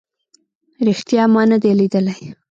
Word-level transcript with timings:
ریښتیا 0.85 1.23
ما 1.33 1.41
نه 1.51 1.57
دی 1.61 1.71
لیدلی 1.79 2.13